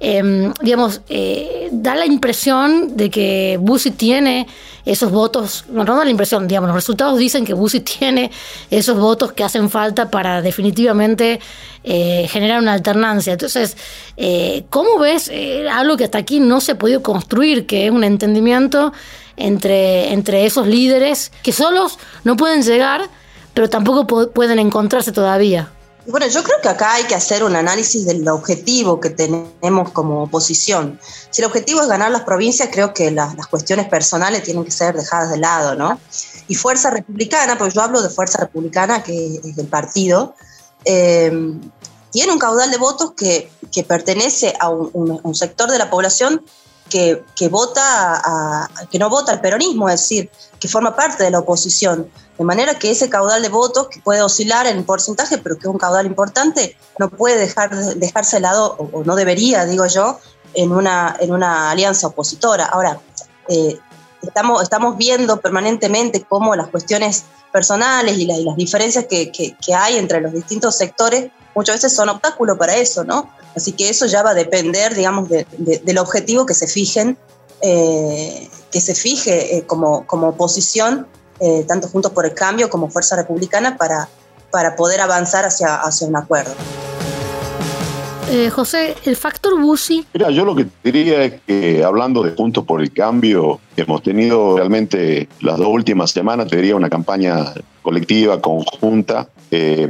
em, 0.00 0.50
digamos, 0.62 1.02
eh, 1.10 1.68
da 1.72 1.94
la 1.94 2.06
impresión 2.06 2.96
de 2.96 3.10
que 3.10 3.58
Bussi 3.60 3.90
tiene 3.90 4.46
esos 4.86 5.12
votos, 5.12 5.66
no, 5.68 5.84
no 5.84 5.94
da 5.94 6.06
la 6.06 6.10
impresión, 6.10 6.48
digamos, 6.48 6.68
los 6.68 6.76
resultados 6.76 7.18
dicen 7.18 7.44
que 7.44 7.52
Bussi 7.52 7.80
tiene 7.80 8.30
esos 8.70 8.96
votos 8.98 9.32
que 9.32 9.44
hacen 9.44 9.68
falta 9.68 10.10
para 10.10 10.40
definitivamente 10.40 11.38
generar 11.84 12.60
una 12.60 12.74
alternancia. 12.74 13.32
Entonces, 13.32 13.76
¿cómo 14.70 15.00
ves 15.00 15.30
algo 15.70 15.96
que 15.96 16.04
hasta 16.04 16.18
aquí 16.18 16.38
no 16.38 16.60
se 16.60 16.72
ha 16.72 16.78
podido 16.78 17.02
construir, 17.02 17.66
que 17.66 17.86
es 17.86 17.90
un 17.90 18.04
entendimiento 18.04 18.92
entre, 19.36 20.12
entre 20.12 20.46
esos 20.46 20.66
líderes 20.66 21.32
que 21.42 21.52
solos 21.52 21.98
no 22.24 22.36
pueden 22.36 22.62
llegar, 22.62 23.08
pero 23.54 23.68
tampoco 23.68 24.06
pueden 24.32 24.58
encontrarse 24.58 25.12
todavía. 25.12 25.70
Bueno, 26.04 26.26
yo 26.26 26.42
creo 26.42 26.56
que 26.60 26.68
acá 26.68 26.94
hay 26.94 27.04
que 27.04 27.14
hacer 27.14 27.44
un 27.44 27.54
análisis 27.54 28.04
del 28.04 28.26
objetivo 28.28 28.98
que 28.98 29.10
tenemos 29.10 29.90
como 29.92 30.24
oposición. 30.24 30.98
Si 31.30 31.42
el 31.42 31.46
objetivo 31.46 31.80
es 31.80 31.86
ganar 31.86 32.10
las 32.10 32.22
provincias, 32.22 32.70
creo 32.72 32.92
que 32.92 33.12
las, 33.12 33.46
cuestiones 33.46 33.88
personales 33.88 34.42
tienen 34.42 34.64
que 34.64 34.72
ser 34.72 34.96
dejadas 34.96 35.30
de 35.30 35.38
lado, 35.38 35.76
¿no? 35.76 36.00
Y 36.48 36.56
Fuerza 36.56 36.90
Republicana, 36.90 37.56
porque 37.56 37.74
yo 37.74 37.82
hablo 37.82 38.02
de 38.02 38.10
Fuerza 38.10 38.40
Republicana, 38.40 39.04
que 39.04 39.36
es 39.36 39.56
el 39.58 39.68
partido, 39.68 40.34
eh, 40.84 41.30
tiene 42.10 42.32
un 42.32 42.38
caudal 42.38 42.72
de 42.72 42.78
votos 42.78 43.12
que 43.12 43.48
pertenece 43.86 44.54
a 44.58 44.70
un, 44.70 45.34
sector 45.36 45.70
de 45.70 45.78
la 45.78 45.88
población 45.88 46.44
que, 46.92 47.48
vota 47.48 48.68
que 48.90 48.98
no 48.98 49.08
vota 49.08 49.32
al 49.32 49.40
peronismo, 49.40 49.88
es 49.88 50.00
decir, 50.00 50.30
que 50.60 50.68
forma 50.68 50.94
parte 50.94 51.24
de 51.24 51.30
la 51.30 51.38
oposición. 51.38 52.10
De 52.36 52.44
manera 52.44 52.78
que 52.78 52.90
ese 52.90 53.08
caudal 53.08 53.42
de 53.42 53.48
votos, 53.48 53.88
que 53.88 54.00
puede 54.00 54.20
oscilar 54.20 54.66
en 54.66 54.84
porcentaje, 54.84 55.38
pero 55.38 55.56
que 55.56 55.62
es 55.62 55.68
un 55.68 55.78
caudal 55.78 56.06
importante, 56.06 56.76
no 56.98 57.08
puede 57.08 57.38
dejar, 57.38 57.74
dejarse 57.96 58.36
de 58.36 58.40
lado, 58.40 58.76
o, 58.78 59.04
no 59.04 59.16
debería, 59.16 59.64
digo 59.64 59.86
yo, 59.86 60.18
en 60.54 60.72
una, 60.72 61.16
en 61.18 61.32
una 61.32 61.70
alianza 61.70 62.08
opositora. 62.08 62.66
Ahora, 62.66 63.00
eh, 63.48 63.78
estamos, 64.22 64.62
estamos 64.62 64.96
viendo 64.96 65.40
permanentemente 65.40 66.24
cómo 66.28 66.54
las 66.56 66.68
cuestiones 66.68 67.24
personales 67.52 68.16
y, 68.16 68.26
las 68.26 68.56
diferencias 68.56 69.06
que, 69.06 69.30
que, 69.30 69.56
que 69.64 69.74
hay 69.74 69.96
entre 69.96 70.20
los 70.20 70.32
distintos 70.32 70.76
sectores 70.76 71.30
muchas 71.54 71.76
veces 71.76 71.94
son 71.94 72.08
obstáculos 72.08 72.56
para 72.58 72.76
eso, 72.76 73.04
¿no? 73.04 73.30
Así 73.54 73.72
que 73.72 73.88
eso 73.88 74.06
ya 74.06 74.22
va 74.22 74.30
a 74.30 74.34
depender, 74.34 74.94
digamos, 74.94 75.28
del 75.28 75.98
objetivo 75.98 76.46
que 76.46 76.54
se 76.54 76.66
fijen, 76.66 77.18
eh, 77.60 78.48
que 78.70 78.80
se 78.80 78.94
fije 78.94 79.56
eh, 79.56 79.66
como, 79.66 80.06
como 80.06 80.28
oposición, 80.28 81.06
eh, 81.40 81.64
tanto 81.68 81.88
Juntos 81.88 82.12
por 82.12 82.24
el 82.24 82.34
Cambio 82.34 82.70
como 82.70 82.88
Fuerza 82.88 83.16
Republicana, 83.16 83.76
para, 83.76 84.08
para 84.50 84.76
poder 84.76 85.00
avanzar 85.00 85.44
hacia, 85.44 85.76
hacia 85.76 86.06
un 86.06 86.16
acuerdo. 86.16 86.54
José, 88.50 88.94
el 89.04 89.16
factor 89.16 89.60
Bussi. 89.60 90.04
Mira, 90.14 90.30
yo 90.30 90.44
lo 90.44 90.54
que 90.54 90.66
diría 90.82 91.24
es 91.24 91.34
que 91.46 91.84
hablando 91.84 92.22
de 92.22 92.30
Juntos 92.30 92.64
por 92.64 92.80
el 92.80 92.92
Cambio, 92.92 93.60
hemos 93.76 94.02
tenido 94.02 94.56
realmente 94.56 95.28
las 95.40 95.58
dos 95.58 95.68
últimas 95.68 96.10
semanas, 96.10 96.48
te 96.48 96.56
diría, 96.56 96.74
una 96.76 96.88
campaña 96.88 97.52
colectiva, 97.82 98.40
conjunta. 98.40 99.28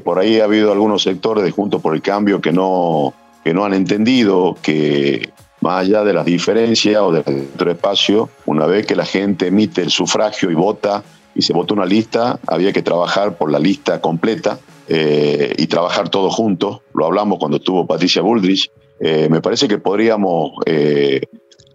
por 0.04 0.18
ahí 0.18 0.40
ha 0.40 0.44
habido 0.44 0.72
algunos 0.72 1.02
sectores 1.02 1.44
de 1.44 1.50
Juntos 1.50 1.80
por 1.80 1.94
el 1.94 2.02
Cambio 2.02 2.40
que 2.40 2.52
no, 2.52 3.14
que 3.44 3.54
no 3.54 3.64
han 3.64 3.75
entendido 3.75 4.56
que 4.61 5.30
más 5.61 5.82
allá 5.82 6.02
de 6.02 6.12
las 6.12 6.25
diferencias 6.25 7.00
o 7.00 7.12
del 7.12 7.68
espacio, 7.68 8.28
una 8.46 8.66
vez 8.66 8.84
que 8.84 8.96
la 8.96 9.06
gente 9.06 9.46
emite 9.46 9.80
el 9.80 9.90
sufragio 9.90 10.50
y 10.50 10.54
vota 10.54 11.04
y 11.34 11.42
se 11.42 11.52
vota 11.52 11.75
una 11.75 11.87
lista, 11.87 12.38
había 12.46 12.72
que 12.72 12.82
trabajar 12.82 13.37
por 13.37 13.50
la 13.50 13.58
lista 13.58 14.00
completa 14.00 14.58
eh, 14.94 15.54
y 15.56 15.68
trabajar 15.68 16.11
todos 16.11 16.34
juntos. 16.34 16.82
Lo 16.92 17.06
hablamos 17.06 17.38
cuando 17.38 17.56
estuvo 17.56 17.87
Patricia 17.87 18.20
Bullrich. 18.20 18.70
Eh, 19.00 19.26
me 19.30 19.40
parece 19.40 19.66
que 19.66 19.78
podríamos, 19.78 20.52
eh, 20.66 21.22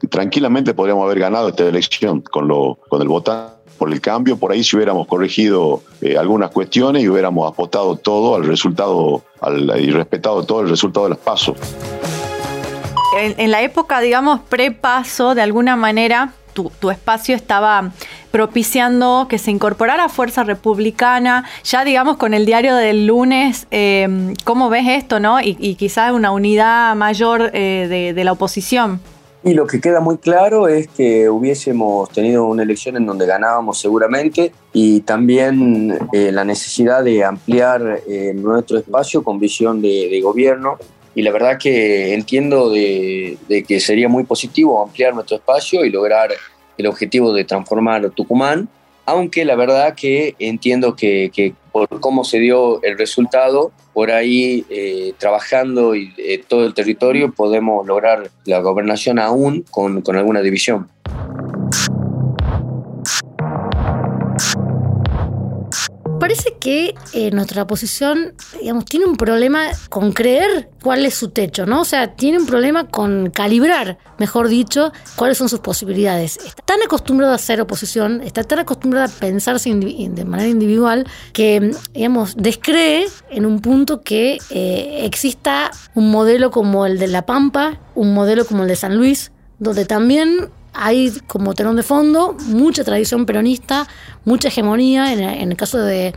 tranquilamente 0.07 0.75
podríamos 0.75 1.03
haber 1.05 1.17
ganado 1.17 1.49
esta 1.49 1.67
elección 1.67 2.21
con, 2.21 2.47
lo, 2.47 2.77
con 2.87 3.01
el 3.01 3.07
votante 3.07 3.55
por 3.79 3.91
el 3.91 4.01
cambio, 4.01 4.37
por 4.37 4.51
ahí 4.51 4.63
si 4.63 4.75
hubiéramos 4.75 5.07
corregido 5.07 5.81
algunas 6.17 6.49
cuestiones 6.51 7.03
y 7.03 7.09
hubiéramos 7.09 7.51
apostado 7.51 7.95
todo 7.95 8.35
al 8.35 8.45
resultado 8.45 9.23
y 9.79 9.91
respetado 9.91 10.43
todo 10.43 10.61
el 10.61 10.69
resultado 10.69 11.05
de 11.05 11.09
los 11.11 11.19
pasos. 11.19 11.55
En, 13.15 13.49
la 13.51 13.61
época, 13.61 13.99
digamos, 13.99 14.41
pre-paso, 14.41 15.33
de 15.33 15.41
alguna 15.41 15.75
manera, 15.75 16.33
tu, 16.79 16.89
espacio 16.89 17.35
estaba 17.35 17.91
propiciando 18.31 19.27
que 19.29 19.37
se 19.37 19.51
incorporara 19.51 20.09
Fuerza 20.09 20.43
Republicana, 20.43 21.45
ya 21.63 21.83
digamos 21.83 22.17
con 22.17 22.33
el 22.33 22.45
diario 22.45 22.75
del 22.75 23.07
lunes, 23.07 23.67
eh, 23.71 24.33
¿cómo 24.43 24.69
ves 24.69 24.87
esto, 24.87 25.19
no? 25.19 25.39
Y, 25.41 25.75
quizás 25.75 26.11
una 26.11 26.31
unidad 26.31 26.95
mayor 26.95 27.51
eh, 27.53 28.13
de 28.15 28.23
la 28.23 28.31
oposición. 28.31 28.99
Y 29.43 29.53
lo 29.53 29.67
que 29.67 29.79
queda 29.79 29.99
muy 29.99 30.17
claro 30.17 30.67
es 30.67 30.87
que 30.87 31.29
hubiésemos 31.29 32.09
tenido 32.09 32.45
una 32.45 32.63
elección 32.63 32.97
en 32.97 33.05
donde 33.05 33.25
ganábamos 33.27 33.79
seguramente 33.79 34.51
y 34.73 35.01
también 35.01 35.97
eh, 36.11 36.31
la 36.31 36.43
necesidad 36.43 37.03
de 37.03 37.23
ampliar 37.23 38.01
nuestro 38.33 38.79
espacio 38.79 39.23
con 39.23 39.39
visión 39.39 39.81
de, 39.81 40.19
gobierno. 40.21 40.77
Y 41.17 41.23
la 41.23 41.31
verdad 41.31 41.57
que 41.57 42.13
entiendo 42.13 42.69
de, 42.69 43.39
que 43.67 43.79
sería 43.79 44.07
muy 44.07 44.23
positivo 44.23 44.83
ampliar 44.83 45.15
nuestro 45.15 45.37
espacio 45.37 45.83
y 45.83 45.89
lograr 45.89 46.29
el 46.77 46.85
objetivo 46.85 47.33
de 47.33 47.43
transformar 47.43 48.11
Tucumán, 48.11 48.69
aunque 49.03 49.43
la 49.43 49.55
verdad 49.55 49.95
que 49.95 50.35
entiendo 50.37 50.95
que, 50.95 51.55
por 51.71 51.87
cómo 52.01 52.23
se 52.23 52.37
dio 52.37 52.83
el 52.83 52.99
resultado, 52.99 53.71
por 53.93 54.11
ahí 54.11 54.63
eh, 54.69 55.13
trabajando 55.17 55.95
y 55.95 56.13
eh, 56.19 56.43
todo 56.47 56.67
el 56.67 56.75
territorio 56.75 57.31
podemos 57.31 57.87
lograr 57.87 58.29
la 58.45 58.59
gobernación 58.59 59.17
aún 59.17 59.65
con 59.71 60.15
alguna 60.15 60.41
división. 60.41 60.87
Parece 66.27 66.57
que 66.59 66.93
eh, 67.13 67.31
nuestra 67.31 67.61
oposición, 67.61 68.33
digamos, 68.59 68.83
tiene 68.83 69.05
un 69.05 69.15
problema 69.15 69.67
con 69.87 70.11
creer 70.11 70.69
cuál 70.83 71.05
es 71.05 71.13
su 71.15 71.29
techo, 71.29 71.65
¿no? 71.65 71.79
O 71.79 71.85
sea, 71.85 72.15
tiene 72.15 72.37
un 72.37 72.45
problema 72.45 72.89
con 72.89 73.29
calibrar, 73.29 73.97
mejor 74.17 74.49
dicho, 74.49 74.91
cuáles 75.15 75.37
son 75.37 75.47
sus 75.47 75.61
posibilidades. 75.61 76.35
Está 76.45 76.63
tan 76.65 76.81
acostumbrado 76.81 77.31
a 77.31 77.37
hacer 77.37 77.61
oposición, 77.61 78.19
está 78.19 78.43
tan 78.43 78.59
acostumbrado 78.59 79.05
a 79.05 79.07
pensarse 79.07 79.73
de 79.73 80.25
manera 80.25 80.49
individual 80.49 81.07
que, 81.31 81.71
digamos, 81.93 82.35
descree 82.35 83.07
en 83.29 83.45
un 83.45 83.61
punto 83.61 84.01
que 84.01 84.37
eh, 84.49 85.05
exista 85.05 85.71
un 85.95 86.11
modelo 86.11 86.51
como 86.51 86.85
el 86.85 86.99
de 86.99 87.07
La 87.07 87.25
Pampa, 87.25 87.79
un 87.95 88.13
modelo 88.13 88.45
como 88.45 88.63
el 88.63 88.67
de 88.67 88.75
San 88.75 88.97
Luis, 88.97 89.31
donde 89.59 89.85
también 89.85 90.49
hay 90.77 91.11
como 91.25 91.53
telón 91.55 91.75
de 91.75 91.83
fondo 91.83 92.35
mucha 92.45 92.83
tradición 92.83 93.25
peronista, 93.25 93.87
mucha 94.25 94.49
hegemonía, 94.49 95.11
en, 95.11 95.51
el 95.51 95.57
caso 95.57 95.79
de, 95.79 96.13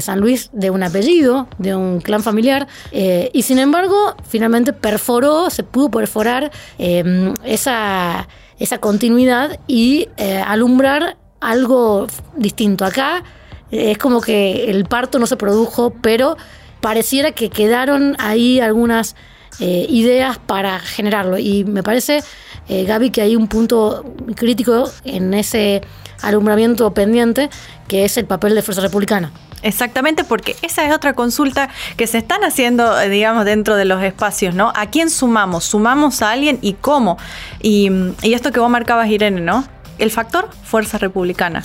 San 0.00 0.20
Luis, 0.20 0.50
de 0.52 0.70
un 0.70 0.82
apellido, 0.82 1.48
de 1.58 1.74
un 1.74 2.00
clan 2.00 2.22
familiar, 2.22 2.68
eh, 2.92 3.30
y 3.32 3.42
sin 3.42 3.58
embargo, 3.58 4.14
finalmente 4.28 4.72
perforó, 4.72 5.50
se 5.50 5.64
pudo 5.64 5.90
perforar 5.90 6.50
eh, 6.78 7.34
esa, 7.44 8.28
esa 8.58 8.78
continuidad 8.78 9.58
y 9.66 10.08
eh, 10.16 10.42
alumbrar 10.44 11.16
algo 11.40 12.06
distinto. 12.36 12.84
Acá 12.84 13.24
es 13.70 13.98
como 13.98 14.20
que 14.20 14.70
el 14.70 14.84
parto 14.84 15.18
no 15.18 15.26
se 15.26 15.36
produjo, 15.36 15.94
pero 16.00 16.36
pareciera 16.80 17.32
que 17.32 17.50
quedaron 17.50 18.16
ahí 18.18 18.60
algunas 18.60 19.16
ideas 19.58 20.38
para 20.38 20.78
generarlo, 20.78 21.38
y 21.38 21.64
me 21.64 21.82
parece 21.82 22.22
eh, 22.68 22.84
Gaby, 22.84 23.10
que 23.10 23.22
hay 23.22 23.36
un 23.36 23.48
punto 23.48 24.04
crítico 24.36 24.90
en 25.04 25.34
ese 25.34 25.82
alumbramiento 26.22 26.94
pendiente, 26.94 27.50
que 27.88 28.04
es 28.04 28.16
el 28.16 28.26
papel 28.26 28.54
de 28.54 28.62
Fuerza 28.62 28.80
Republicana. 28.80 29.32
Exactamente, 29.62 30.24
porque 30.24 30.56
esa 30.62 30.86
es 30.86 30.94
otra 30.94 31.12
consulta 31.12 31.68
que 31.96 32.06
se 32.06 32.18
están 32.18 32.44
haciendo, 32.44 32.98
eh, 32.98 33.10
digamos, 33.10 33.44
dentro 33.44 33.76
de 33.76 33.84
los 33.84 34.02
espacios, 34.02 34.54
¿no? 34.54 34.72
¿A 34.74 34.86
quién 34.86 35.10
sumamos? 35.10 35.64
¿Sumamos 35.64 36.22
a 36.22 36.30
alguien 36.30 36.58
y 36.62 36.74
cómo? 36.74 37.18
Y, 37.60 37.90
y 38.22 38.32
esto 38.32 38.52
que 38.52 38.60
vos 38.60 38.70
marcabas, 38.70 39.08
Irene, 39.08 39.40
¿no? 39.40 39.64
El 39.98 40.10
factor 40.10 40.48
Fuerza 40.64 40.96
Republicana 40.96 41.62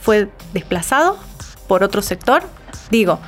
fue 0.00 0.28
desplazado 0.52 1.16
por 1.68 1.82
otro 1.82 2.02
sector. 2.02 2.42
Digo, 2.90 3.18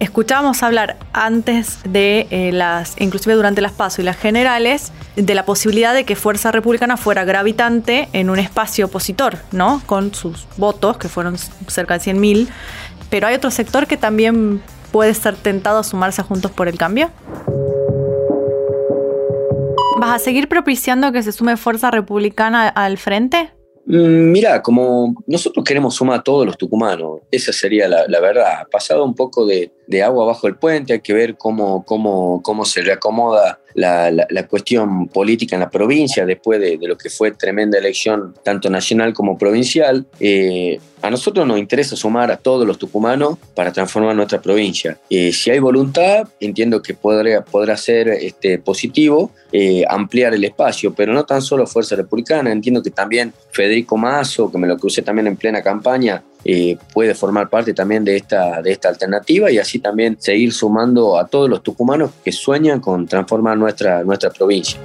escuchábamos 0.00 0.62
hablar 0.62 0.96
antes 1.12 1.78
de 1.84 2.26
eh, 2.30 2.52
las, 2.52 2.94
inclusive 3.00 3.34
durante 3.34 3.60
las 3.60 3.72
PASO 3.72 4.02
y 4.02 4.04
las 4.04 4.16
generales, 4.16 4.92
de 5.16 5.34
la 5.34 5.44
posibilidad 5.44 5.94
de 5.94 6.04
que 6.04 6.16
Fuerza 6.16 6.52
Republicana 6.52 6.96
fuera 6.96 7.24
gravitante 7.24 8.08
en 8.12 8.30
un 8.30 8.38
espacio 8.38 8.86
opositor, 8.86 9.38
¿no? 9.52 9.82
Con 9.86 10.14
sus 10.14 10.46
votos, 10.56 10.98
que 10.98 11.08
fueron 11.08 11.38
cerca 11.68 11.98
de 11.98 12.12
100.000. 12.12 12.48
Pero 13.10 13.26
hay 13.26 13.34
otro 13.34 13.50
sector 13.50 13.86
que 13.86 13.96
también 13.96 14.62
puede 14.92 15.14
ser 15.14 15.36
tentado 15.36 15.78
a 15.78 15.84
sumarse 15.84 16.22
Juntos 16.22 16.50
por 16.50 16.68
el 16.68 16.76
Cambio. 16.76 17.10
¿Vas 19.98 20.16
a 20.16 20.18
seguir 20.18 20.48
propiciando 20.48 21.10
que 21.12 21.22
se 21.22 21.32
sume 21.32 21.56
Fuerza 21.56 21.90
Republicana 21.90 22.68
al 22.68 22.98
frente? 22.98 23.55
Mm, 23.86 24.32
mira, 24.32 24.62
como 24.62 25.14
nosotros 25.26 25.64
queremos 25.64 25.94
sumar 25.94 26.20
a 26.20 26.22
todos 26.22 26.44
los 26.44 26.58
tucumanos, 26.58 27.20
esa 27.30 27.52
sería 27.52 27.88
la, 27.88 28.20
verdad. 28.20 28.66
Pasado 28.70 29.04
un 29.04 29.14
poco 29.14 29.46
de, 29.46 29.70
agua 30.02 30.26
bajo 30.26 30.48
el 30.48 30.56
puente, 30.56 30.94
hay 30.94 31.00
que 31.00 31.14
ver 31.14 31.36
cómo, 31.36 31.84
cómo, 31.84 32.42
cómo 32.42 32.64
se 32.64 32.82
reacomoda 32.82 33.60
la, 33.76 34.10
la, 34.10 34.46
cuestión 34.46 35.06
política 35.08 35.54
en 35.54 35.60
la 35.60 35.70
provincia 35.70 36.24
después 36.24 36.58
de, 36.60 36.78
lo 36.80 36.96
que 36.96 37.10
fue 37.10 37.32
tremenda 37.32 37.78
elección, 37.78 38.34
tanto 38.42 38.70
nacional 38.70 39.12
como 39.12 39.36
provincial. 39.36 40.06
Eh, 40.18 40.80
a 41.02 41.10
nosotros 41.10 41.46
nos 41.46 41.58
interesa 41.58 41.94
sumar 41.94 42.30
a 42.30 42.38
todos 42.38 42.66
los 42.66 42.78
tucumanos 42.78 43.38
para 43.54 43.72
transformar 43.72 44.16
nuestra 44.16 44.40
provincia. 44.40 44.98
Eh, 45.10 45.30
si 45.30 45.50
hay 45.50 45.58
voluntad, 45.58 46.26
entiendo 46.40 46.80
que 46.80 46.94
podría, 46.94 47.42
podrá 47.42 47.76
ser 47.76 48.08
este, 48.08 48.58
positivo 48.58 49.30
eh, 49.52 49.84
ampliar 49.88 50.32
el 50.32 50.44
espacio, 50.44 50.94
pero 50.94 51.12
no 51.12 51.24
tan 51.24 51.42
solo 51.42 51.66
Fuerza 51.66 51.96
Republicana, 51.96 52.50
entiendo 52.50 52.82
que 52.82 52.90
también 52.90 53.34
Federico 53.52 53.98
Mazo, 53.98 54.50
que 54.50 54.58
me 54.58 54.66
lo 54.66 54.78
crucé 54.78 55.02
también 55.02 55.26
en 55.26 55.36
plena 55.36 55.62
campaña, 55.62 56.22
eh, 56.48 56.78
puede 56.94 57.12
formar 57.16 57.48
parte 57.48 57.74
también 57.74 58.04
de 58.04 58.16
esta, 58.16 58.62
de 58.62 58.70
esta 58.70 58.88
alternativa 58.88 59.50
y 59.50 59.58
así 59.58 59.80
también 59.80 60.16
seguir 60.20 60.52
sumando 60.52 61.18
a 61.18 61.26
todos 61.26 61.50
los 61.50 61.60
tucumanos 61.60 62.12
que 62.24 62.30
sueñan 62.30 62.78
con 62.78 63.08
transformar 63.08 63.58
nuestra, 63.58 64.04
nuestra 64.04 64.30
provincia. 64.30 64.78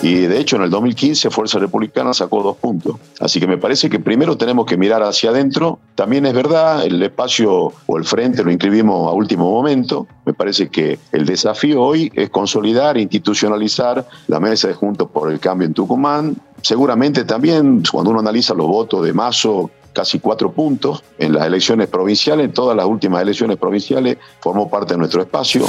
Y 0.00 0.14
de 0.14 0.38
hecho 0.38 0.54
en 0.54 0.62
el 0.62 0.70
2015 0.70 1.28
Fuerza 1.30 1.58
Republicana 1.58 2.14
sacó 2.14 2.40
dos 2.44 2.56
puntos. 2.56 2.96
Así 3.18 3.40
que 3.40 3.48
me 3.48 3.58
parece 3.58 3.90
que 3.90 3.98
primero 3.98 4.36
tenemos 4.36 4.64
que 4.64 4.76
mirar 4.76 5.02
hacia 5.02 5.30
adentro. 5.30 5.80
También 5.96 6.24
es 6.24 6.34
verdad, 6.34 6.86
el 6.86 7.02
espacio 7.02 7.72
o 7.86 7.98
el 7.98 8.04
frente 8.04 8.44
lo 8.44 8.52
inscribimos 8.52 9.08
a 9.08 9.12
último 9.12 9.50
momento. 9.50 10.06
Me 10.24 10.34
parece 10.34 10.68
que 10.68 11.00
el 11.10 11.26
desafío 11.26 11.82
hoy 11.82 12.12
es 12.14 12.30
consolidar, 12.30 12.96
institucionalizar 12.96 14.06
la 14.28 14.38
mesa 14.38 14.68
de 14.68 14.74
Juntos 14.74 15.10
por 15.10 15.32
el 15.32 15.40
Cambio 15.40 15.66
en 15.66 15.74
Tucumán. 15.74 16.36
Seguramente 16.62 17.24
también 17.24 17.82
cuando 17.90 18.12
uno 18.12 18.20
analiza 18.20 18.54
los 18.54 18.68
votos 18.68 19.04
de 19.04 19.12
Mazo, 19.12 19.70
casi 19.92 20.18
cuatro 20.20 20.52
puntos 20.52 21.02
en 21.18 21.32
las 21.32 21.46
elecciones 21.46 21.88
provinciales, 21.88 22.46
en 22.46 22.52
todas 22.52 22.76
las 22.76 22.86
últimas 22.86 23.22
elecciones 23.22 23.56
provinciales, 23.56 24.18
formó 24.40 24.68
parte 24.68 24.94
de 24.94 24.98
nuestro 24.98 25.22
espacio. 25.22 25.66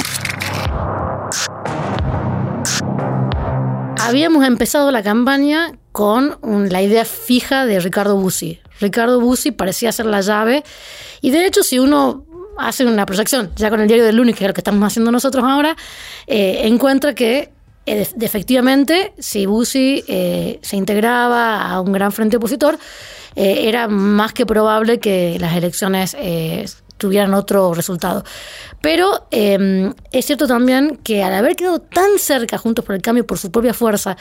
Habíamos 4.00 4.44
empezado 4.44 4.90
la 4.90 5.02
campaña 5.02 5.72
con 5.92 6.36
la 6.42 6.82
idea 6.82 7.04
fija 7.04 7.66
de 7.66 7.80
Ricardo 7.80 8.16
Bussi. 8.16 8.60
Ricardo 8.80 9.20
Bussi 9.20 9.52
parecía 9.52 9.92
ser 9.92 10.06
la 10.06 10.20
llave 10.20 10.64
y 11.20 11.30
de 11.30 11.46
hecho 11.46 11.62
si 11.62 11.78
uno 11.78 12.24
hace 12.58 12.84
una 12.84 13.06
proyección, 13.06 13.50
ya 13.56 13.70
con 13.70 13.80
el 13.80 13.86
diario 13.86 14.04
del 14.04 14.16
lunes, 14.16 14.36
que 14.36 14.44
es 14.44 14.48
lo 14.48 14.54
que 14.54 14.60
estamos 14.60 14.84
haciendo 14.84 15.10
nosotros 15.10 15.44
ahora, 15.44 15.76
eh, 16.26 16.62
encuentra 16.64 17.14
que 17.14 17.50
efectivamente 17.86 19.12
si 19.18 19.46
Bussi 19.46 20.04
eh, 20.06 20.58
se 20.62 20.76
integraba 20.76 21.70
a 21.70 21.80
un 21.80 21.92
gran 21.92 22.12
frente 22.12 22.36
opositor, 22.36 22.78
era 23.34 23.88
más 23.88 24.34
que 24.34 24.44
probable 24.44 25.00
que 25.00 25.38
las 25.40 25.56
elecciones 25.56 26.14
tuvieran 27.02 27.34
otro 27.34 27.74
resultado. 27.74 28.24
Pero 28.80 29.26
em, 29.32 29.92
es 30.12 30.24
cierto 30.24 30.46
también 30.46 31.00
que 31.02 31.24
al 31.24 31.34
haber 31.34 31.56
quedado 31.56 31.80
tan 31.80 32.18
cerca 32.18 32.58
Juntos 32.58 32.84
por 32.84 32.94
el 32.94 33.02
Cambio 33.02 33.26
por 33.26 33.38
su 33.38 33.50
propia 33.50 33.74
fuerza 33.74 34.16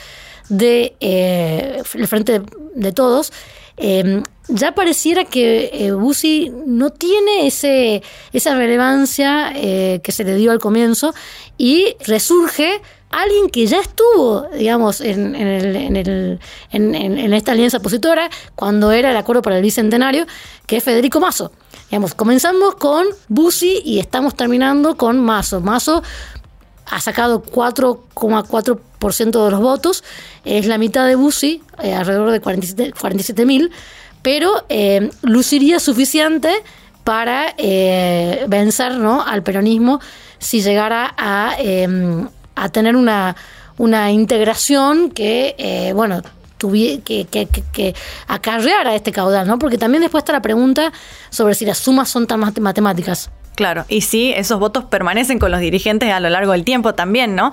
de 0.50 0.96
eh, 1.00 1.84
el 1.94 2.08
frente 2.08 2.42
de, 2.74 2.92
todos, 2.92 3.32
em, 3.78 4.24
ya 4.48 4.74
pareciera 4.74 5.26
que 5.26 5.70
eh, 5.74 5.92
Bussi 5.92 6.52
no 6.66 6.90
tiene 6.90 7.46
ese, 7.46 8.02
esa 8.34 8.56
relevancia 8.56 9.54
eh, 9.56 10.02
que 10.04 10.12
se 10.12 10.24
le 10.24 10.36
dio 10.36 10.52
al 10.52 10.60
comienzo 10.60 11.14
y 11.60 11.96
resurge 12.06 12.82
alguien 13.12 13.50
que 13.50 13.68
ya 13.68 13.80
estuvo, 13.80 14.48
digamos, 14.58 15.02
en, 15.02 15.36
en, 15.36 15.96
el, 15.96 16.40
en, 16.72 17.34
esta 17.34 17.52
alianza 17.52 17.78
opositora 17.78 18.30
cuando 18.56 18.92
era 18.92 19.12
el 19.12 19.18
acuerdo 19.18 19.42
para 19.42 19.58
el 19.58 19.62
bicentenario, 19.62 20.26
que 20.66 20.78
es 20.78 20.84
Federico 20.84 21.20
Mazo. 21.20 21.52
Digamos, 21.90 22.14
comenzamos 22.14 22.76
con 22.76 23.06
Bussi 23.28 23.82
y 23.84 24.00
estamos 24.00 24.36
terminando 24.36 24.96
con 24.96 25.20
Mazo. 25.20 25.60
Mazo 25.60 26.04
ha 26.86 27.00
sacado 27.00 27.44
4,4% 27.44 29.46
de 29.46 29.52
los 29.52 29.60
votos, 29.60 30.04
es 30.46 30.68
la 30.68 30.78
mitad 30.78 31.08
de 31.08 31.16
Bussi, 31.16 31.64
eh, 31.82 31.94
alrededor 31.94 32.32
de 32.32 32.42
47 32.42 33.46
mil, 33.46 33.72
pero 34.22 34.66
eh, 34.70 35.10
luciría 35.22 35.80
suficiente 35.80 36.54
para 37.04 37.56
eh, 37.58 38.46
vencer 38.48 38.96
¿no? 38.96 39.26
al 39.26 39.42
peronismo 39.42 40.00
si 40.38 40.62
llegara 40.62 41.14
a, 41.18 41.56
a 42.56 42.70
tener 42.70 42.96
una, 42.96 43.36
una 43.78 44.12
integración 44.12 45.12
que, 45.12 45.92
bueno, 45.96 46.22
que, 47.04 47.26
que, 47.30 47.48
que, 47.48 47.96
acarreara 48.28 48.96
este 48.96 49.12
caudal, 49.12 49.48
¿no? 49.48 49.58
Porque 49.60 49.78
también 49.78 50.02
después 50.02 50.22
está 50.22 50.34
la 50.34 50.42
pregunta 50.42 50.92
sobre 51.30 51.56
si 51.56 51.66
las 51.66 51.78
sumas 51.78 52.10
son 52.10 52.28
tan 52.28 52.40
matemáticas. 52.40 53.32
Claro, 53.56 53.86
y 53.90 54.02
si 54.02 54.32
esos 54.32 54.60
votos 54.60 54.86
permanecen 54.86 55.38
con 55.38 55.52
los 55.52 55.60
dirigentes 55.60 56.12
a 56.12 56.20
lo 56.20 56.30
largo 56.30 56.54
del 56.54 56.64
tiempo 56.64 56.96
también, 56.96 57.36
¿no? 57.36 57.52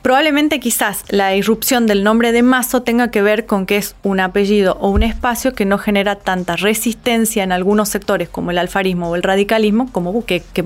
Probablemente 0.00 0.58
quizás 0.58 1.04
la 1.08 1.36
irrupción 1.36 1.86
del 1.86 2.02
nombre 2.02 2.32
de 2.32 2.42
Mazo 2.42 2.82
tenga 2.82 3.10
que 3.10 3.20
ver 3.20 3.44
con 3.44 3.66
que 3.66 3.76
es 3.76 3.94
un 4.02 4.20
apellido 4.20 4.78
o 4.80 4.88
un 4.88 5.02
espacio 5.02 5.52
que 5.52 5.66
no 5.66 5.76
genera 5.76 6.16
tanta 6.16 6.56
resistencia 6.56 7.44
en 7.44 7.52
algunos 7.52 7.90
sectores 7.90 8.30
como 8.30 8.52
el 8.52 8.58
alfarismo 8.58 9.10
o 9.10 9.16
el 9.16 9.22
radicalismo 9.22 9.92
como 9.92 10.24
que, 10.24 10.42
que 10.54 10.62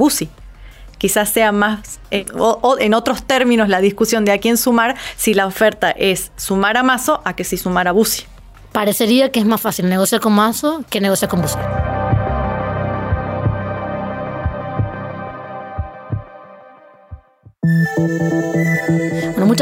quizás 0.99 1.31
sea 1.31 1.53
más, 1.53 2.01
eh, 2.11 2.27
o, 2.37 2.77
en 2.79 2.95
otros 2.95 3.23
términos, 3.23 3.69
la 3.69 3.81
discusión 3.81 4.25
de 4.25 4.33
a 4.33 4.39
quién 4.39 4.57
sumar, 4.57 4.97
si 5.17 5.35
la 5.35 5.47
oferta 5.47 5.91
es 5.91 6.33
sumar 6.37 6.77
a 6.77 6.83
Mazo 6.83 7.23
a 7.25 7.35
que 7.35 7.45
si 7.45 7.57
sumar 7.57 7.89
a 7.89 7.93
Bussi. 7.93 8.25
Parecería 8.73 9.33
que 9.33 9.41
es 9.41 9.47
más 9.47 9.61
fácil 9.61 9.89
negociar 9.89 10.21
con 10.21 10.35
Mazo 10.35 10.85
que 10.91 11.01
negociar 11.01 11.31
con 11.31 11.41
Bussi. 11.43 11.59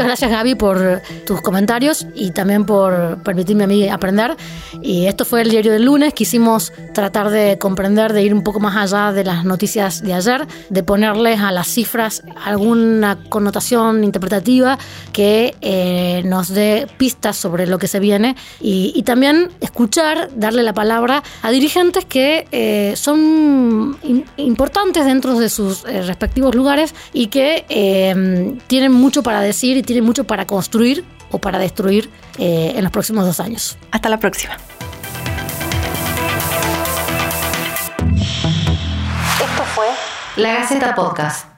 Gracias 0.07 0.31
Gaby 0.31 0.55
por 0.55 1.01
tus 1.25 1.41
comentarios 1.41 2.07
y 2.15 2.31
también 2.31 2.65
por 2.65 3.21
permitirme 3.23 3.65
a 3.65 3.67
mí 3.67 3.89
aprender. 3.89 4.37
Y 4.81 5.05
esto 5.05 5.25
fue 5.25 5.41
el 5.41 5.49
diario 5.49 5.73
del 5.73 5.83
lunes. 5.83 6.13
Quisimos 6.13 6.71
tratar 6.93 7.29
de 7.29 7.57
comprender, 7.57 8.13
de 8.13 8.23
ir 8.23 8.33
un 8.33 8.41
poco 8.41 8.61
más 8.61 8.77
allá 8.77 9.11
de 9.11 9.25
las 9.25 9.43
noticias 9.43 10.01
de 10.01 10.13
ayer, 10.13 10.47
de 10.69 10.83
ponerles 10.83 11.41
a 11.41 11.51
las 11.51 11.67
cifras 11.67 12.23
alguna 12.45 13.17
connotación 13.29 14.05
interpretativa 14.05 14.77
que 15.11 15.55
eh, 15.59 16.21
nos 16.25 16.47
dé 16.47 16.87
pistas 16.97 17.35
sobre 17.35 17.67
lo 17.67 17.77
que 17.77 17.87
se 17.87 17.99
viene 17.99 18.35
y, 18.61 19.03
también 19.03 19.49
escuchar, 19.59 20.29
darle 20.35 20.63
la 20.63 20.73
palabra 20.73 21.21
a 21.41 21.51
dirigentes 21.51 22.05
que 22.05 22.47
eh, 22.51 22.93
son 22.95 23.97
importantes 24.37 25.05
dentro 25.05 25.37
de 25.37 25.49
sus 25.49 25.83
eh, 25.85 26.01
respectivos 26.01 26.55
lugares 26.55 26.95
y 27.13 27.27
que 27.27 27.65
Em, 27.69 28.57
tienen 28.67 28.91
mucho 28.91 29.23
para 29.23 29.41
decir 29.41 29.77
y 29.77 29.83
tienen 29.83 29.96
mucho 30.01 30.25
para 30.25 30.45
construir 30.45 31.05
o 31.31 31.39
para 31.39 31.59
destruir 31.59 32.09
eh, 32.37 32.73
en 32.75 32.83
los 32.83 32.91
próximos 32.91 33.25
dos 33.25 33.39
años. 33.39 33.77
Hasta 33.91 34.09
la 34.09 34.19
próxima. 34.19 34.57
Esto 39.39 39.63
fue 39.75 39.87
La 40.35 40.53
Gaceta 40.53 40.95
Podcast. 40.95 41.56